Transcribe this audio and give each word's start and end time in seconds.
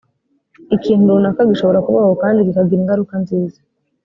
ikintu 0.75 1.15
runaka 1.15 1.41
gishobora 1.49 1.83
kubaho 1.85 2.11
kandi 2.21 2.39
kikagira 2.45 2.79
ingaruka 2.81 3.13
nziza 3.23 3.59